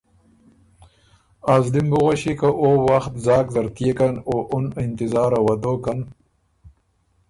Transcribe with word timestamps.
ازلی 1.53 1.81
م 1.83 1.87
بُو 1.89 1.99
غؤݭی 2.05 2.33
که 2.39 2.49
او 2.61 2.69
وخت 2.87 3.13
ځاک 3.25 3.45
زر 3.53 3.67
تيېکن 3.75 4.13
او 4.29 4.37
اُن 4.53 4.65
انتظاره 4.83 5.39
وه 5.45 5.55
دوکن 5.61 5.99